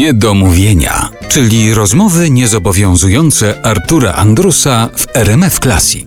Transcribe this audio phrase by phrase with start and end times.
[0.00, 6.06] Niedomówienia, czyli rozmowy niezobowiązujące Artura Andrusa w RMF Classic.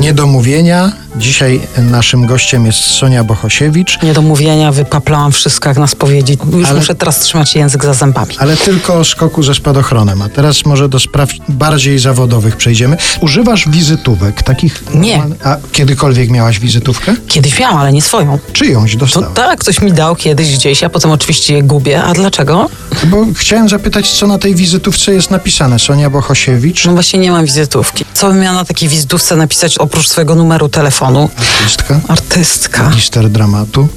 [0.00, 0.92] Niedomówienia.
[1.16, 6.38] Dzisiaj naszym gościem jest Sonia Bohosiewicz, Niedomówienia, wypaplałam wszystko jak na spowiedzi.
[6.52, 8.34] Już Ale- muszę teraz trzymać język za zębami.
[8.38, 10.22] ale tylko o skoku ze spadochronem.
[10.22, 12.96] A teraz może do spraw bardziej zawodowych przejdziemy.
[13.20, 14.82] Używasz wizytówek takich?
[14.94, 15.22] Nie.
[15.44, 17.14] A kiedykolwiek miałaś wizytówkę?
[17.28, 18.38] Kiedyś miałam, ale nie swoją.
[18.52, 19.28] Czyjąś To dostałeś?
[19.34, 22.02] tak, ktoś mi dał kiedyś gdzieś, a potem oczywiście je gubię.
[22.02, 22.70] A dlaczego?
[23.06, 25.78] Bo chciałem zapytać, co na tej wizytówce jest napisane.
[25.78, 28.04] Sonia Bohosiewicz, No właśnie nie mam wizytówki.
[28.14, 31.03] Co bym miała na takiej wizytówce napisać oprócz swojego numeru telefonu?
[31.04, 33.88] Artystka, Artystka, magister dramatu.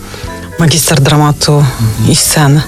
[0.59, 1.65] magister dramatu
[2.09, 2.61] i scen.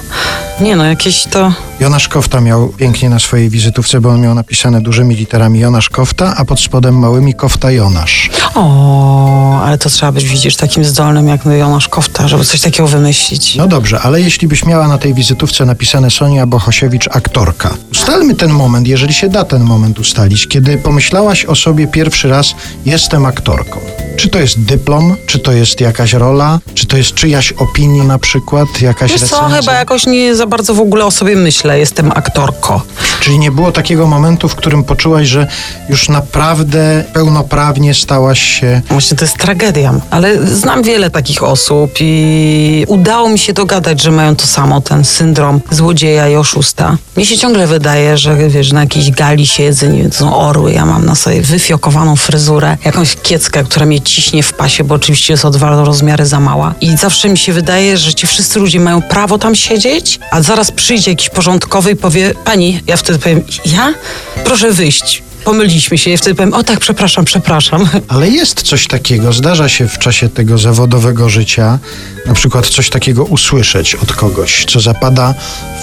[0.62, 1.54] Nie no, jakieś to...
[1.80, 6.34] Jonasz Kofta miał pięknie na swojej wizytówce, bo on miał napisane dużymi literami Jonasz Kofta,
[6.38, 8.30] a pod spodem małymi Kofta Jonasz.
[8.55, 13.55] O, ale to trzeba być, widzisz, takim zdolnym jak Jonasz Kofta, żeby coś takiego wymyślić.
[13.55, 17.73] No dobrze, ale jeśli byś miała na tej wizytówce napisane Sonia Bohosiewicz, aktorka.
[17.91, 22.55] Ustalmy ten moment, jeżeli się da ten moment ustalić, kiedy pomyślałaś o sobie pierwszy raz,
[22.85, 23.79] jestem aktorką.
[24.18, 28.20] Czy to jest dyplom, czy to jest jakaś rola, czy to jest czyjaś opinia na
[28.20, 29.60] przykład, jakaś Wiesz co, recenzja?
[29.60, 32.81] chyba jakoś nie za bardzo w ogóle o sobie myślę, jestem aktorko.
[33.21, 35.47] Czyli nie było takiego momentu, w którym poczułaś, że
[35.89, 38.81] już naprawdę pełnoprawnie stałaś się...
[38.89, 44.11] Właśnie to jest tragedia, ale znam wiele takich osób i udało mi się dogadać, że
[44.11, 46.97] mają to samo, ten syndrom złodzieja i oszusta.
[47.17, 50.73] Mi się ciągle wydaje, że wiesz, na jakiejś gali siedzę, nie wiem, to są orły,
[50.73, 55.33] ja mam na sobie wyfiokowaną fryzurę, jakąś kieckę, która mnie ciśnie w pasie, bo oczywiście
[55.33, 56.73] jest o dwa rozmiary za mała.
[56.81, 60.71] I zawsze mi się wydaje, że ci wszyscy ludzie mają prawo tam siedzieć, a zaraz
[60.71, 63.93] przyjdzie jakiś porządkowy i powie, pani, ja wtedy powiem, ja?
[64.44, 65.23] Proszę wyjść.
[65.44, 66.09] Pomyliliśmy się.
[66.12, 67.90] Ja wtedy powiem, o tak, przepraszam, przepraszam.
[68.07, 71.79] Ale jest coś takiego, zdarza się w czasie tego zawodowego życia,
[72.25, 75.34] na przykład coś takiego usłyszeć od kogoś, co zapada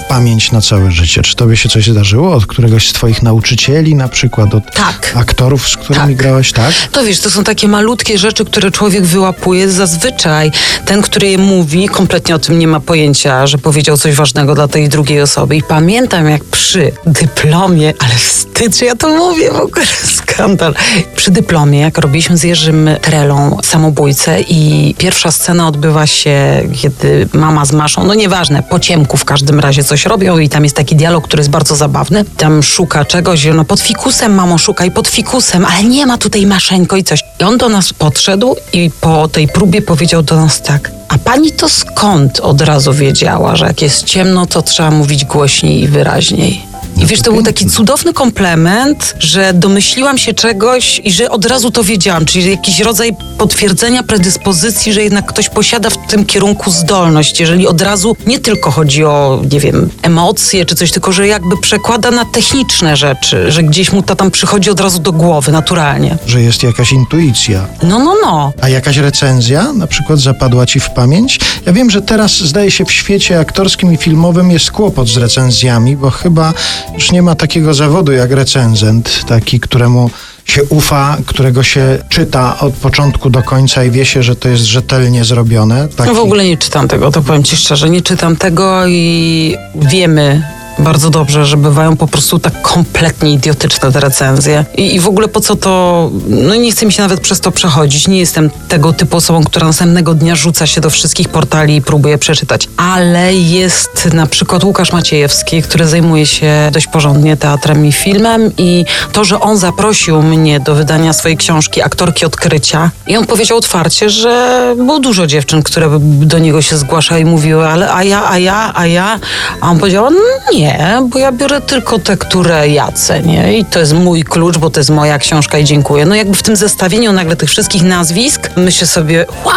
[0.05, 1.23] w pamięć na całe życie.
[1.23, 2.35] Czy tobie się coś zdarzyło?
[2.35, 5.13] Od któregoś z twoich nauczycieli, na przykład od Tak.
[5.17, 6.17] aktorów, z którymi Tak.
[6.17, 6.73] grałaś, tak?
[6.93, 10.51] To wiesz, to są takie malutkie rzeczy, które człowiek wyłapuje zazwyczaj.
[10.87, 14.69] Ten, który je mówi, kompletnie o tym nie ma pojęcia, że powiedział coś ważnego dla
[14.69, 15.57] tej drugiej osoby.
[15.57, 20.75] I pamiętam, jak przy dyplomie, ale wstyd, że ja to mówię, ogóle skandal.
[21.17, 27.65] Przy dyplomie, jak robiliśmy z Jerzym Trelą samobójcę i pierwsza scena odbywa się, kiedy mama
[27.65, 30.97] z Maszą, no nieważne, po ciemku w każdym razie coś robią i tam jest taki
[30.97, 32.25] dialog, który jest bardzo zabawny.
[32.37, 36.97] Tam szuka czegoś ona pod fikusem, mamo, szukaj pod fikusem, ale nie ma tutaj Maszeńko
[36.97, 37.21] i coś.
[37.41, 41.53] I on do nas podszedł i po tej próbie powiedział do nas tak, a pani
[41.53, 46.76] to skąd od razu wiedziała, że jak jest ciemno, to trzeba mówić głośniej i wyraźniej?
[46.97, 51.71] I wiesz, to był taki cudowny komplement, że domyśliłam się czegoś i że od razu
[51.71, 57.41] to wiedziałam, czyli jakiś rodzaj potwierdzenia predyspozycji, że jednak ktoś posiada w tym kierunku zdolność,
[57.41, 61.57] jeżeli od razu nie tylko chodzi o, nie wiem, emocje czy coś, tylko że jakby
[61.57, 66.19] przekłada na techniczne rzeczy, że gdzieś mu to tam przychodzi od razu do głowy, naturalnie.
[66.27, 67.67] Że jest jakaś intuicja.
[67.83, 68.53] No, no, no.
[68.61, 71.41] A jakaś recenzja na przykład zapadła ci w pamięć?
[71.67, 75.97] Ja wiem, że teraz zdaje się w świecie aktorskim i filmowym jest kłopot z recenzjami,
[75.97, 76.55] bo chyba
[76.95, 80.11] już nie ma takiego zawodu jak recenzent, taki, któremu
[80.45, 84.65] się ufa, którego się czyta od początku do końca i wie się, że to jest
[84.65, 85.89] rzetelnie zrobione.
[85.89, 86.11] Taki...
[86.11, 90.56] No w ogóle nie czytam tego, to powiem ci szczerze, nie czytam tego i wiemy
[90.79, 94.65] bardzo dobrze, że bywają po prostu tak kompletnie idiotyczne te recenzje.
[94.77, 97.51] I, I w ogóle po co to, no nie chcę mi się nawet przez to
[97.51, 98.09] przechodzić.
[98.09, 102.19] Nie jestem tego typu osobą, która następnego dnia rzuca się do wszystkich portali i próbuje
[102.19, 102.69] przeczytać.
[102.77, 108.85] Ale jest na przykład Łukasz Maciejewski, który zajmuje się dość porządnie teatrem i filmem i
[109.13, 114.11] to, że on zaprosił mnie do wydania swojej książki Aktorki Odkrycia i on powiedział otwarcie,
[114.11, 118.39] że było dużo dziewczyn, które do niego się zgłaszały i mówiły, ale a ja, a
[118.39, 119.21] ja, a ja.
[119.61, 123.79] A on powiedział, "No nie, bo ja biorę tylko te, które ja cenię i to
[123.79, 126.07] jest mój klucz, bo to jest moja książka i dziękuję.
[126.07, 129.55] No jakby w tym zestawieniu nagle tych wszystkich nazwisk myślę sobie, wow,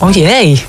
[0.00, 0.60] ojej,